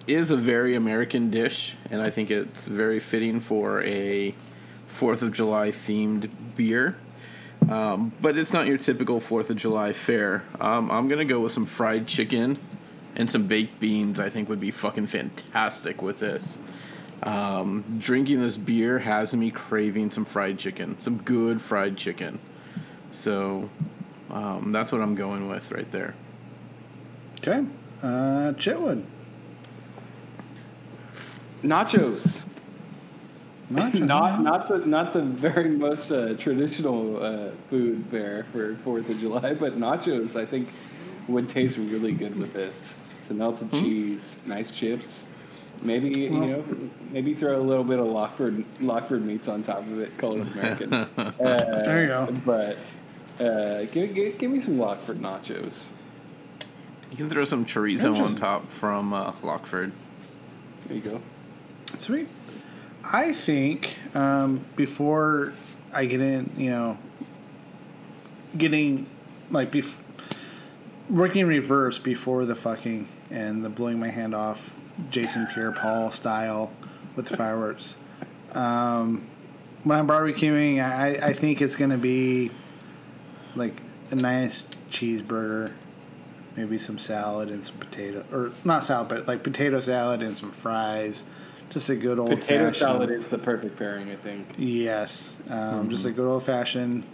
[0.06, 4.34] is a very American dish, and I think it's very fitting for a
[4.86, 6.96] Fourth of July themed beer.
[7.68, 10.44] Um, but it's not your typical Fourth of July fare.
[10.60, 12.58] Um, I'm gonna go with some fried chicken
[13.16, 14.20] and some baked beans.
[14.20, 16.58] I think would be fucking fantastic with this.
[17.22, 22.38] Um, drinking this beer has me craving some fried chicken, some good fried chicken.
[23.10, 23.68] So
[24.30, 26.14] um, that's what I'm going with right there.
[27.38, 27.64] Okay.
[28.02, 29.04] Uh, Chitwood.
[31.62, 32.42] Nachos.
[33.70, 39.10] Not, Not not the not the very most uh, traditional uh, food fare for Fourth
[39.10, 40.70] of July, but nachos I think
[41.28, 42.82] would taste really good with this.
[43.26, 45.24] Some melted cheese, nice chips.
[45.82, 46.64] Maybe you know,
[47.10, 50.16] maybe throw a little bit of Lockeford Lockeford meats on top of it.
[50.18, 50.92] Call it American.
[50.92, 52.28] uh, There you go.
[52.44, 52.76] But
[53.44, 55.72] uh, give, give give me some Lockeford nachos.
[57.10, 59.92] You can throw some chorizo on top from uh, Lockeford.
[60.86, 61.20] There you go.
[61.96, 62.28] Sweet.
[63.04, 65.52] I think um, before
[65.92, 66.98] I get in, you know,
[68.56, 69.06] getting
[69.50, 69.98] like bef-
[71.08, 74.77] working in reverse before the fucking and the blowing my hand off,
[75.10, 76.72] Jason Pierre-Paul style
[77.16, 77.96] with the fireworks.
[78.52, 79.26] Um,
[79.84, 82.50] when I'm barbecuing, I, I think it's gonna be
[83.54, 83.80] like
[84.10, 85.72] a nice cheeseburger,
[86.56, 90.50] maybe some salad and some potato, or not salad, but like potato salad and some
[90.50, 91.24] fries.
[91.70, 92.42] Just a good old fashioned.
[92.42, 92.76] Potato fashioned.
[92.76, 94.54] salad is the perfect pairing, I think.
[94.56, 97.04] Yes, um, just a good old fashioned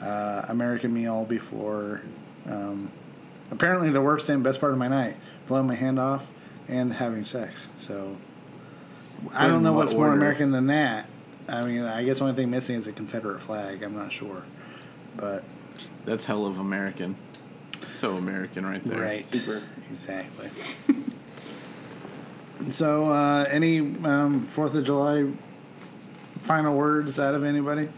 [0.00, 2.02] uh, American meal before.
[2.46, 2.92] Um,
[3.50, 6.30] apparently, the worst and best part of my night: blowing my hand off
[6.68, 7.68] and having sex.
[7.78, 8.16] So,
[9.34, 10.16] I don't know what what's more order?
[10.16, 11.06] American than that.
[11.48, 13.82] I mean, I guess the only thing missing is a Confederate flag.
[13.82, 14.42] I'm not sure,
[15.16, 15.44] but
[16.04, 17.16] That's hell of American.
[17.86, 19.00] So American right there.
[19.00, 19.62] right, Super.
[19.90, 20.50] exactly.
[22.68, 25.26] so, uh, any um, Fourth of July
[26.42, 27.88] final words out of anybody?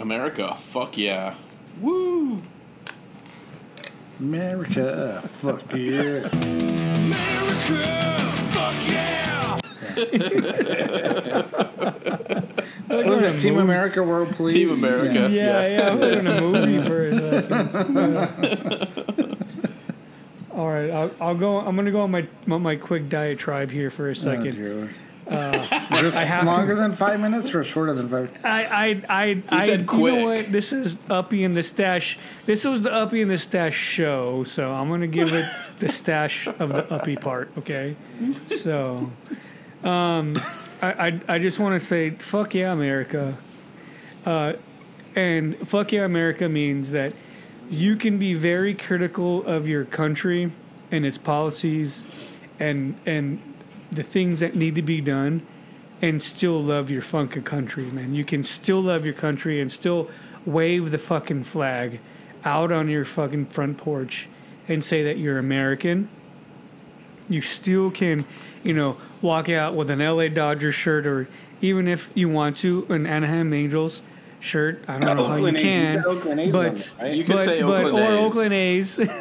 [0.00, 1.34] America, fuck yeah.
[1.80, 2.42] Woo!
[4.18, 6.28] America, fuck yeah.
[12.88, 13.38] What was that?
[13.40, 14.54] Team America World Police?
[14.54, 15.28] Team America.
[15.30, 19.36] Yeah, yeah, I'm in a movie for a second.
[20.52, 21.58] All right, I'll, I'll go.
[21.58, 24.52] I'm gonna go on my my, my quick diatribe here for a Oh, second.
[24.52, 24.94] dear Lord.
[25.28, 28.30] Is this I have to- longer than five minutes or shorter than five?
[28.44, 30.52] I, I, I, I said you know what?
[30.52, 32.18] This is Uppy and the Stash.
[32.44, 36.46] This was the Uppy and the Stash show, so I'm gonna give it the stash
[36.46, 37.50] of the Uppy part.
[37.58, 37.96] Okay,
[38.56, 39.10] so,
[39.82, 40.34] um,
[40.80, 43.36] I, I, I just want to say, fuck yeah, America.
[44.24, 44.54] Uh,
[45.14, 47.12] and fuck yeah, America means that
[47.70, 50.50] you can be very critical of your country
[50.92, 52.06] and its policies
[52.60, 53.40] and and
[53.90, 55.46] the things that need to be done
[56.02, 58.14] and still love your fucking country, man.
[58.14, 60.10] You can still love your country and still
[60.44, 62.00] wave the fucking flag
[62.44, 64.28] out on your fucking front porch
[64.68, 66.08] and say that you're American.
[67.28, 68.24] You still can,
[68.62, 71.28] you know, walk out with an LA Dodgers shirt or
[71.60, 74.02] even if you want to, an Anaheim Angels
[74.46, 74.84] shirt.
[74.88, 75.62] I don't know how you Oakland A's.
[75.62, 75.96] Can.
[75.96, 77.14] said Oakland A's but it, right?
[77.14, 78.98] You could but, say but, Oakland or A's.
[78.98, 79.12] Oakland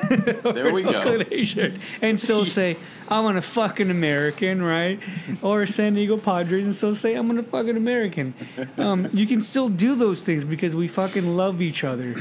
[0.44, 0.54] A's.
[0.56, 0.90] There we go.
[0.90, 1.74] Oakland A's shirt.
[2.02, 2.78] And still say,
[3.10, 5.00] I'm on a fucking American, right?
[5.42, 8.34] Or San Diego Padres and still say, I'm on a fucking American.
[8.78, 12.16] Um, you can still do those things because we fucking love each other.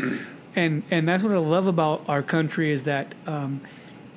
[0.56, 3.60] And and that's what I love about our country is that um,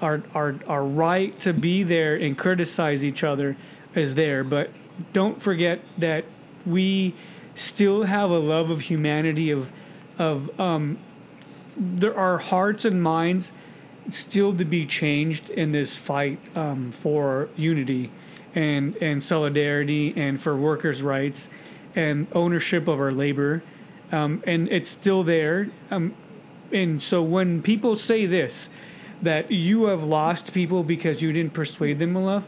[0.02, 3.58] our, our, our right to be there and criticize each other
[3.96, 4.44] is there.
[4.44, 4.70] But
[5.14, 6.26] don't forget that
[6.66, 7.16] we
[7.58, 9.72] still have a love of humanity, of,
[10.18, 10.98] of um,
[11.76, 13.52] there are hearts and minds
[14.10, 18.10] still to be changed in this fight um, for unity
[18.56, 21.50] and and solidarity and for workers' rights
[21.96, 23.62] and ownership of our labor,
[24.12, 25.70] um, and it's still there.
[25.92, 26.16] Um,
[26.72, 28.70] and so when people say this,
[29.22, 32.48] that you have lost people because you didn't persuade them enough,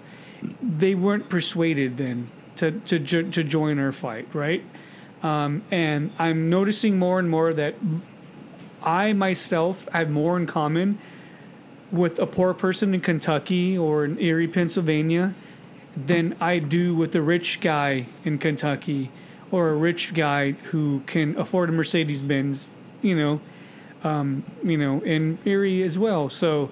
[0.62, 4.64] they weren't persuaded then to to to join our fight, right?
[5.22, 7.76] Um, and I'm noticing more and more that
[8.82, 11.00] I myself have more in common
[11.92, 15.34] with a poor person in Kentucky or in Erie, Pennsylvania,
[15.96, 19.12] than I do with a rich guy in Kentucky
[19.52, 23.42] or a rich guy who can afford a Mercedes Benz, you know,
[24.04, 26.30] um, you know, in Erie as well.
[26.30, 26.70] So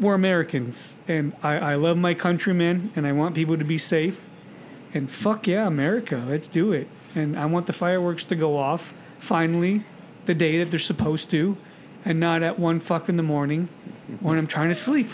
[0.00, 4.28] we're Americans, and I, I love my countrymen, and I want people to be safe.
[4.92, 6.88] And fuck yeah, America, let's do it.
[7.16, 9.82] And I want the fireworks to go off finally,
[10.26, 11.56] the day that they're supposed to,
[12.04, 13.68] and not at one fuck in the morning
[14.20, 15.08] when I'm trying to sleep.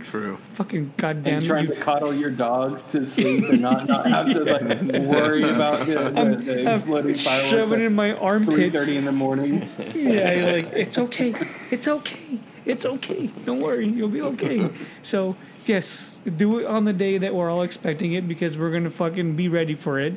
[0.00, 0.36] True.
[0.36, 1.74] Fucking goddamn and trying you.
[1.74, 4.62] to coddle your dog to sleep and not, not have to like
[5.02, 8.74] worry about the, the, the exploding Shoving fireworks in my at armpits.
[8.76, 9.68] thirty in the morning.
[9.94, 11.34] Yeah, you're like, it's okay.
[11.70, 12.38] It's okay.
[12.64, 13.26] It's okay.
[13.44, 13.88] Don't worry.
[13.88, 14.70] You'll be okay.
[15.02, 18.84] So, yes, do it on the day that we're all expecting it because we're going
[18.84, 20.14] to fucking be ready for it.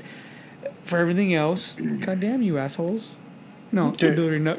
[0.92, 3.12] For everything else, goddamn you assholes.
[3.72, 4.14] No, Dude.
[4.18, 4.40] do it.
[4.40, 4.58] No,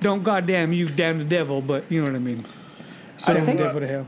[0.00, 2.44] don't goddamn you, damn the devil, but you know what I mean.
[3.16, 4.06] So damn the think- devil to hell.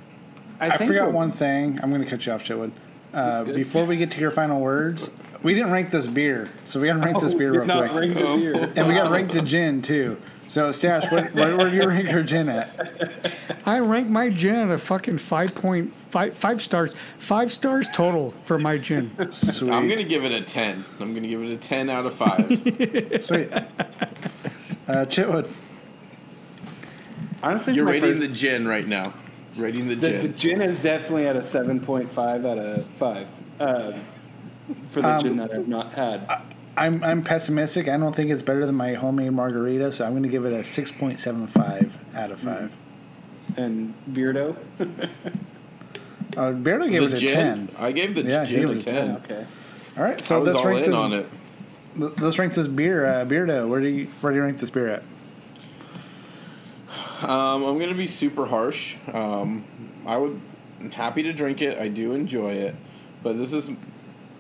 [0.59, 1.79] I, think forgot the- one thing.
[1.81, 2.73] I'm going to cut you off, Chitwood.
[3.15, 5.13] Uh, before we get to your final words,
[5.45, 7.93] we didn't rank this beer, so we got to rank this Oh, beer real quick,
[7.93, 8.73] ring the beer.
[8.75, 10.17] and we got to rank the gin too.
[10.51, 13.37] So, Stash, what, what, where do you rank your gin at?
[13.65, 16.93] I rank my gin at a fucking five point five five stars.
[17.21, 19.13] Five stars total for my gin.
[19.31, 20.85] Sweet, I'm gonna give it a ten.
[20.99, 22.47] I'm gonna give it a ten out of five.
[23.23, 23.53] sweet.
[23.53, 25.49] Uh, Chitwood,
[27.45, 29.15] Honestly, You're rating first- the gin right now.
[29.57, 30.37] Rating the The, the gin.
[30.37, 33.27] gin is definitely at a 7.5 out of 5
[33.61, 33.93] uh,
[34.93, 36.29] for the Um, gin that I've not had.
[36.77, 37.89] I'm I'm pessimistic.
[37.89, 40.53] I don't think it's better than my homemade margarita, so I'm going to give it
[40.53, 42.73] a 6.75 out of five.
[43.57, 44.57] and Beardo?
[46.37, 47.67] Uh, barely gave The it a gin.
[47.69, 47.71] 10.
[47.77, 49.11] I gave the Yeah, gin gave a it a ten.
[49.17, 49.47] Okay.
[49.99, 51.01] All right, I so was let's all rank in this.
[51.01, 51.27] on it.
[52.21, 53.05] Let's rank this beer.
[53.05, 55.03] Uh, Beardo, where do you where do you rank this beer at?
[57.29, 58.97] Um, I'm gonna be super harsh.
[59.13, 59.65] Um,
[60.07, 60.41] I would
[60.81, 61.79] I'm happy to drink it.
[61.79, 62.75] I do enjoy it,
[63.23, 63.71] but this is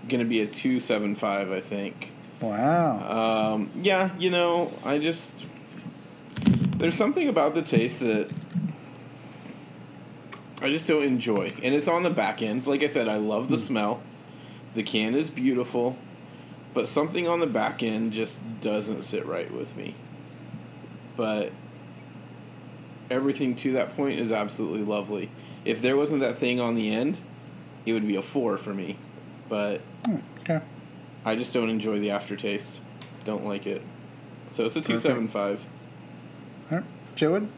[0.09, 1.51] gonna be a two seven five.
[1.51, 2.12] I think.
[2.40, 3.53] Wow.
[3.55, 5.46] Um, yeah, you know, I just
[6.79, 8.33] there's something about the taste that
[10.62, 12.66] I just don't enjoy, and it's on the back end.
[12.66, 14.03] Like I said, I love the smell.
[14.74, 15.96] The can is beautiful,
[16.72, 19.94] but something on the back end just doesn't sit right with me.
[21.16, 21.53] But
[23.11, 25.31] everything to that point is absolutely lovely.
[25.64, 27.20] If there wasn't that thing on the end,
[27.85, 28.96] it would be a four for me.
[29.48, 29.83] But
[30.40, 30.61] okay.
[31.25, 32.81] I just don't enjoy the aftertaste.
[33.25, 33.83] Don't like it.
[34.51, 35.65] So it's a two seven five.
[36.71, 36.87] All right.
[37.17, 37.49] Chitwood?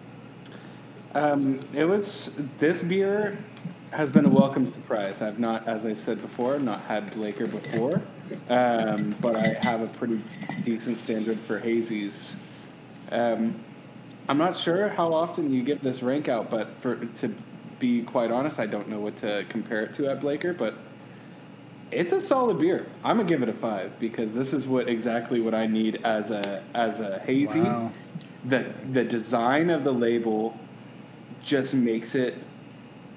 [1.15, 3.39] Um, it was this beer
[3.91, 5.21] has been a welcome surprise.
[5.21, 8.01] I've not, as I've said before, not had Blaker before,
[8.49, 10.21] um, but I have a pretty
[10.65, 12.33] decent standard for hazies.
[13.11, 13.55] Um,
[14.29, 17.35] I'm not sure how often you get this rank out, but for to
[17.79, 20.75] be quite honest, I don't know what to compare it to at Blaker, but
[21.93, 22.87] it's a solid beer.
[23.05, 26.31] I'm gonna give it a five because this is what exactly what I need as
[26.31, 27.61] a as a hazy.
[27.61, 27.93] Wow.
[28.47, 30.59] The the design of the label
[31.45, 32.35] just makes it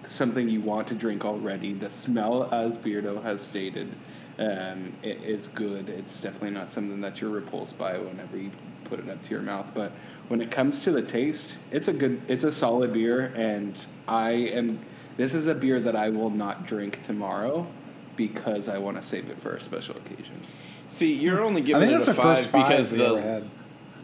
[0.05, 1.73] something you want to drink already.
[1.73, 3.91] The smell, as Beardo has stated,
[4.37, 5.89] um, it is good.
[5.89, 8.51] It's definitely not something that you're repulsed by whenever you
[8.83, 9.65] put it up to your mouth.
[9.73, 9.91] But
[10.27, 14.31] when it comes to the taste, it's a good, it's a solid beer, and I
[14.31, 14.79] am.
[15.17, 17.65] This is a beer that I will not drink tomorrow
[18.15, 20.39] because I want to save it for a special occasion.
[20.87, 22.91] See, you're only giving I giving think it that's a the five first five because
[22.91, 23.49] we ever the had.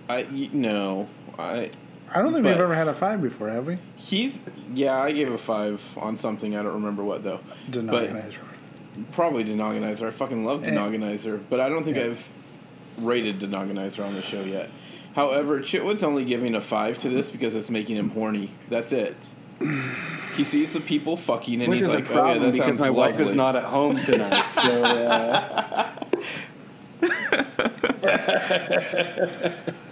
[0.09, 1.71] I y- no I
[2.13, 3.77] I don't think we've ever had a five before, have we?
[3.95, 4.41] he's
[4.73, 7.39] yeah I gave a five on something I don't remember what though.
[7.69, 8.39] But Denogginizer.
[9.11, 10.07] probably Denogginizer.
[10.07, 10.71] I fucking love Eh.
[10.71, 12.05] Denogginizer, but I don't think Yeah.
[12.05, 12.27] I've
[12.97, 14.69] rated Denogginizer on the show yet.
[15.15, 18.51] However, Chitwood's only giving a five to this because it's making him horny.
[18.69, 19.15] That's it.
[20.37, 22.51] He sees the people fucking and Which he's is like, a "Oh yeah, problem that
[22.53, 24.49] because sounds my wife lovely." is not at home tonight.
[24.51, 25.89] so uh,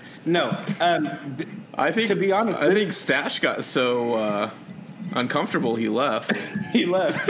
[0.25, 4.49] no, um, b- I think to be honest, I think Stash got so uh,
[5.13, 6.31] uncomfortable he left.
[6.71, 7.29] he left.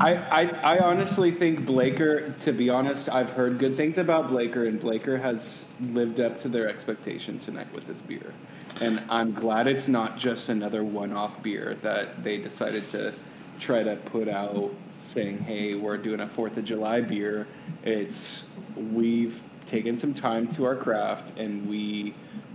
[0.00, 2.34] I, I I honestly think Blaker.
[2.44, 6.48] To be honest, I've heard good things about Blaker, and Blaker has lived up to
[6.48, 8.32] their expectation tonight with this beer.
[8.80, 13.12] And I'm glad it's not just another one-off beer that they decided to
[13.60, 14.72] try to put out,
[15.08, 17.46] saying, "Hey, we're doing a Fourth of July beer."
[17.84, 18.44] It's
[18.92, 22.14] we've taken some time to our craft, and we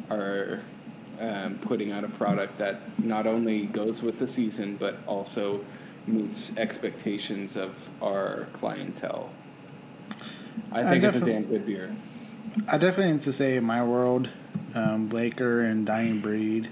[0.10, 0.60] are
[1.20, 5.63] um, putting out a product that not only goes with the season but also
[6.06, 9.30] meets expectations of our clientele.
[10.72, 11.96] I I think it's a damn good beer.
[12.67, 14.30] I definitely need to say in my world,
[14.75, 16.69] um, Blaker and Dying Breed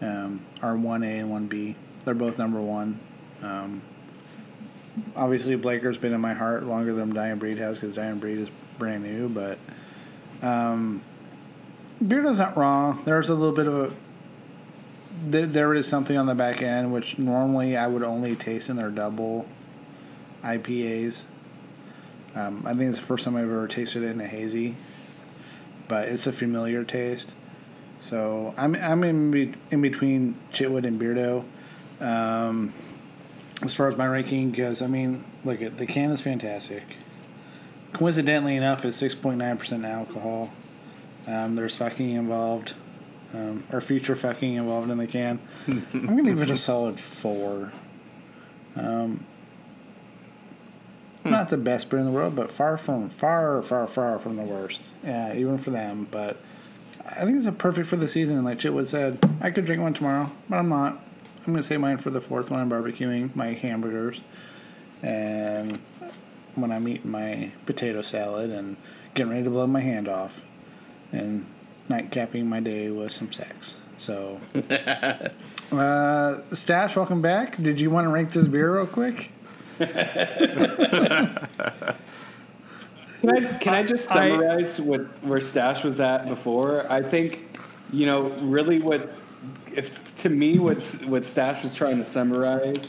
[0.00, 1.74] um, are 1A and 1B.
[2.04, 2.98] They're both number one.
[3.42, 3.82] Um,
[5.16, 8.48] obviously, Blaker's been in my heart longer than Dying Breed has because Dying Breed is
[8.78, 9.58] brand new, but
[10.42, 11.02] um,
[12.00, 13.02] Beardo's not wrong.
[13.04, 13.92] There's a little bit of a.
[15.24, 18.76] There, there is something on the back end which normally I would only taste in
[18.76, 19.46] their double
[20.42, 21.24] IPAs.
[22.34, 24.74] Um, I think it's the first time I've ever tasted it in a hazy,
[25.92, 27.34] but it's a familiar taste.
[28.00, 31.44] So I'm I'm in be, in between Chitwood and Beardo.
[32.00, 32.72] Um,
[33.60, 36.96] as far as my ranking goes, I mean, look at the can is fantastic.
[37.92, 40.50] Coincidentally enough, it's six point nine percent alcohol.
[41.26, 42.72] Um, there's fucking involved,
[43.34, 45.40] um, or future fucking involved in the can.
[45.68, 47.70] I'm gonna give it a solid four.
[48.76, 49.26] Um,
[51.24, 54.42] not the best beer in the world, but far from far, far, far from the
[54.42, 54.90] worst.
[55.04, 56.08] Yeah, even for them.
[56.10, 56.38] But
[57.08, 58.36] I think it's a perfect for the season.
[58.36, 61.00] And like Chitwood said, I could drink one tomorrow, but I'm not.
[61.46, 64.20] I'm gonna save mine for the fourth when I'm barbecuing my hamburgers,
[65.02, 65.80] and
[66.54, 68.76] when I'm eating my potato salad and
[69.14, 70.42] getting ready to blow my hand off,
[71.10, 71.46] and
[71.88, 73.76] night capping my day with some sex.
[73.98, 74.40] So,
[75.72, 77.60] uh, Stash, welcome back.
[77.60, 79.30] Did you want to rank this beer real quick?
[83.22, 86.90] Can I, can I just I- summarize what where Stash was at before?
[86.90, 87.58] I think,
[87.92, 89.10] you know, really what,
[89.72, 92.84] if to me, what's what Stash was trying to summarize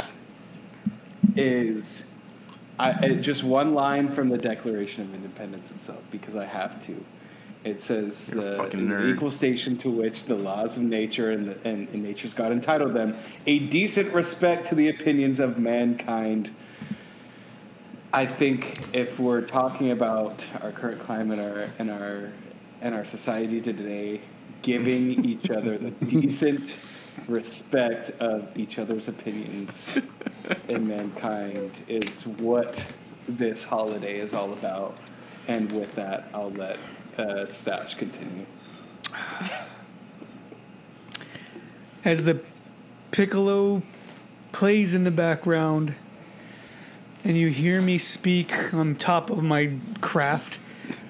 [1.35, 2.03] is,
[2.79, 7.05] I just one line from the Declaration of Independence itself because I have to.
[7.63, 11.87] It says the, the equal station to which the laws of nature and, the, and,
[11.89, 13.15] and nature's God entitled them
[13.45, 16.53] a decent respect to the opinions of mankind.
[18.15, 22.29] I think if we're talking about our current climate our, and our
[22.81, 24.21] and our society today,
[24.61, 26.75] giving each other the decent
[27.27, 29.99] respect of each other's opinions
[30.67, 32.83] in mankind is what
[33.27, 34.95] this holiday is all about.
[35.47, 36.77] And with that, I'll let
[37.17, 38.45] uh, Stash continue.
[42.05, 42.39] as the
[43.09, 43.81] piccolo
[44.51, 45.95] plays in the background
[47.23, 49.71] and you hear me speak on top of my
[50.01, 50.59] craft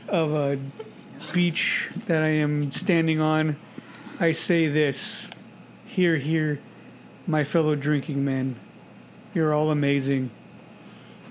[0.08, 0.60] of a
[1.34, 3.56] beach that I am standing on,
[4.20, 5.30] I say this
[5.86, 6.60] Here, here,
[7.26, 8.58] my fellow drinking men.
[9.34, 10.30] You're all amazing.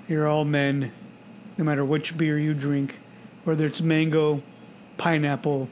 [0.09, 0.93] You're all men,
[1.57, 2.99] no matter which beer you drink,
[3.45, 4.43] whether it's mango,
[4.97, 5.69] pineapple,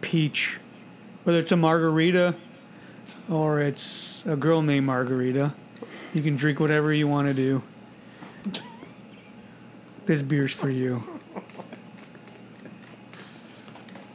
[0.00, 0.60] peach,
[1.24, 2.36] whether it's a margarita
[3.28, 5.54] or it's a girl named Margarita.
[6.14, 7.62] You can drink whatever you want to do.
[10.06, 11.02] This beer's for you.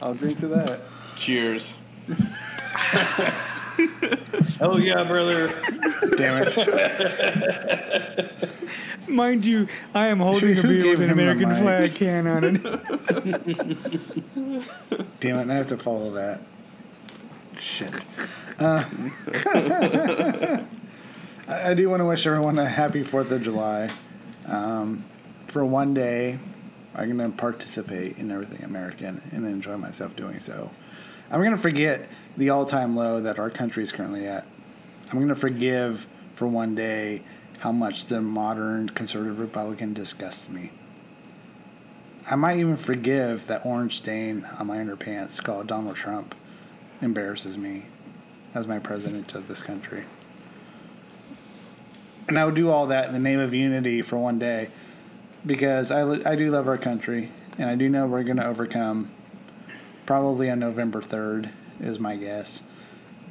[0.00, 0.80] I'll drink to that.
[1.16, 1.74] Cheers.
[4.60, 5.46] Oh yeah, brother.
[6.16, 6.56] Damn it.
[9.08, 12.54] Mind you, I am holding a beer with an American flag can on it.
[15.20, 15.48] Damn it.
[15.50, 16.40] I have to follow that.
[17.56, 17.92] Shit.
[18.58, 18.84] Uh,
[21.48, 23.88] I, I do want to wish everyone a happy 4th of July.
[24.46, 25.04] Um,
[25.48, 26.38] for one day,
[26.94, 30.70] I'm going to participate in everything American and enjoy myself doing so.
[31.30, 34.46] I'm going to forget the all time low that our country is currently at.
[35.10, 37.22] I'm going to forgive for one day
[37.60, 40.70] how much the modern conservative Republican disgusts me.
[42.30, 46.34] I might even forgive that orange stain on my underpants called Donald Trump
[47.00, 47.86] embarrasses me
[48.54, 50.04] as my president of this country.
[52.28, 54.68] And I would do all that in the name of unity for one day
[55.44, 59.10] because I, I do love our country and I do know we're going to overcome
[60.06, 62.62] probably on November 3rd, is my guess.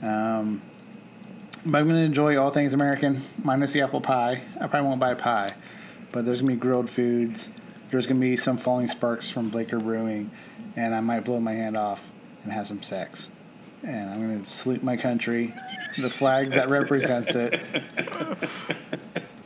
[0.02, 0.62] Um,
[1.66, 4.44] but I'm going to enjoy all things American, minus the apple pie.
[4.60, 5.56] I probably won't buy pie,
[6.12, 7.50] but there's going to be grilled foods.
[7.90, 10.30] There's going to be some falling sparks from Blaker Brewing,
[10.76, 12.12] and I might blow my hand off
[12.44, 13.30] and have some sex.
[13.84, 15.54] And I'm going to salute my country,
[15.98, 17.62] the flag that represents it.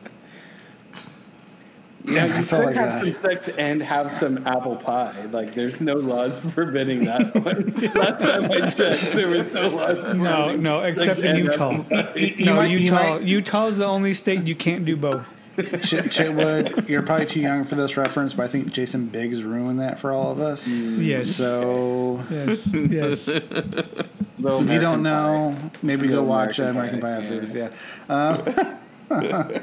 [2.04, 3.06] Yeah, you That's all could have got.
[3.14, 5.16] some sex and have some apple pie.
[5.32, 7.74] Like, there's no laws forbidding that one.
[7.94, 10.16] Last time I checked, there was no laws.
[10.16, 11.72] No, no, except in Utah.
[11.72, 12.36] apple pie.
[12.40, 12.96] No, might- you Utah.
[13.18, 15.26] might- Utah is the only state you can't do both.
[15.58, 19.80] Chit- Chitwood, you're probably too young for this reference, but I think Jason Biggs ruined
[19.82, 20.68] that for all of us.
[20.68, 21.30] Yes.
[21.36, 22.68] So Yes.
[22.74, 23.28] Yes.
[23.28, 27.54] Little if you don't know, maybe go watch American American Pie, Pie after this.
[27.54, 27.70] Yeah.
[28.10, 29.60] Uh,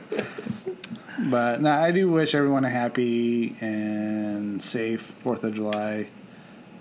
[1.31, 6.09] but no, I do wish everyone a happy and safe Fourth of July.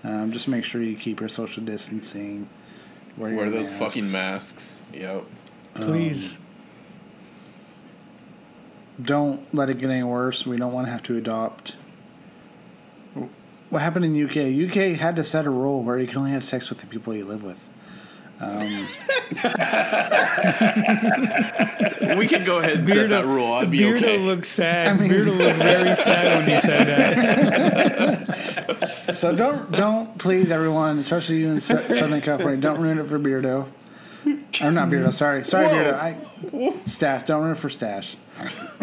[0.04, 2.48] Um, just make sure you keep your social distancing.
[3.16, 3.78] Wear, Wear those masks.
[3.78, 4.82] fucking masks.
[4.92, 5.24] Yep.
[5.74, 6.38] Please.
[9.00, 10.46] Don't let it get any worse.
[10.46, 11.76] We don't want to have to adopt.
[13.70, 14.70] What happened in UK?
[14.70, 17.14] UK had to set a rule where you can only have sex with the people
[17.14, 17.67] you live with.
[22.18, 23.52] We can go ahead and set that rule.
[23.52, 24.18] I'd be Beardo okay.
[24.18, 24.88] looked sad.
[24.88, 28.28] I mean- Beardo looked very sad when you said that.
[29.14, 33.18] So don't don't please everyone, especially you in Sou- Southern California, don't ruin it for
[33.18, 33.66] Beardo.
[34.62, 35.12] Or not Beardo.
[35.12, 35.74] Sorry, sorry Whoa.
[35.74, 35.94] Beardo.
[35.94, 36.16] I,
[36.84, 37.24] Stash.
[37.24, 38.16] Don't ruin it for Stash.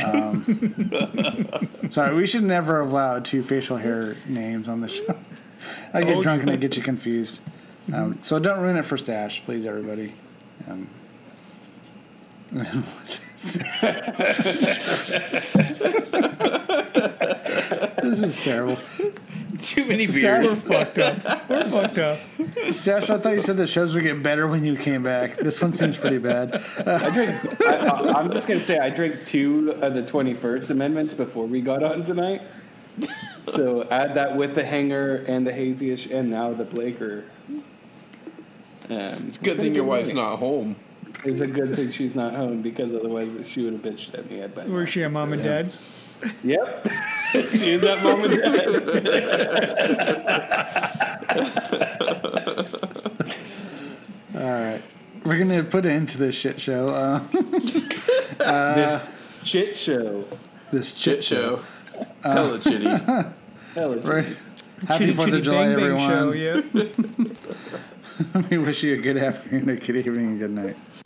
[0.04, 0.92] Um,
[1.90, 5.16] sorry, we should never have allowed two facial hair names on the show.
[5.94, 7.40] I get drunk and I get you confused.
[7.94, 10.14] Um, so don't ruin it for Stash, please, everybody.
[10.68, 10.90] Um,
[18.02, 18.78] this is terrible.
[19.62, 20.60] Too many Stash, beers.
[20.60, 21.50] Fucked up.
[21.50, 22.20] We're fucked up.
[22.70, 25.36] Stash, I thought you said the shows would get better when you came back.
[25.36, 26.56] This one seems pretty bad.
[26.86, 27.62] I drink.
[27.62, 31.62] I, I, I'm just gonna say I drank two of the 21st amendments before we
[31.62, 32.42] got on tonight.
[33.48, 37.26] So add that with the Hangar and the hazyish, and now the Blaker.
[38.90, 40.76] Um, It's a good thing your wife's not home.
[41.24, 44.42] It's a good thing she's not home because otherwise she would have bitched at me.
[44.42, 44.70] At bed.
[44.72, 45.82] Where's she at mom and dad's?
[46.44, 46.92] Yep.
[47.52, 49.86] she is at mom and dad.
[54.36, 54.82] All right.
[55.24, 56.90] We're going to put an end to this shit show.
[58.38, 59.02] Uh, this
[59.44, 60.26] shit show.
[60.72, 61.62] this Chit show.
[62.22, 62.86] Hella chitty.
[62.86, 63.34] Hell,
[63.94, 64.38] it's Right.
[64.88, 66.10] Happy 4th of July, Bang Bang everyone.
[66.10, 66.62] Show, yeah.
[68.50, 71.05] we wish you a good afternoon, a good evening, and good night.